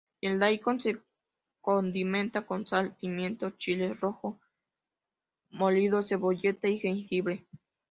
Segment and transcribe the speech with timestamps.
[0.19, 0.99] El "daikon" se
[1.61, 4.39] condimenta con sal, pimiento chile rojo
[5.51, 7.45] molido, cebolleta y jengibre.